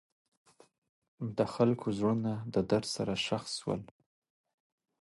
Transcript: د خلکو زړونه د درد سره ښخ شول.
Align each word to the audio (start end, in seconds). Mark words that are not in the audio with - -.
د 1.37 1.39
خلکو 1.53 1.85
زړونه 1.97 2.31
د 2.53 2.55
درد 2.69 2.87
سره 2.95 3.13
ښخ 3.25 3.43
شول. 3.57 3.81